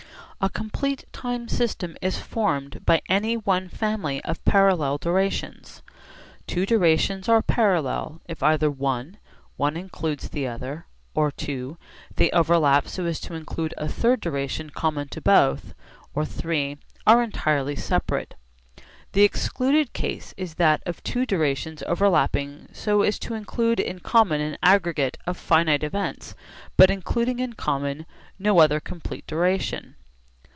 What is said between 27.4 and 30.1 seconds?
common no other complete duration.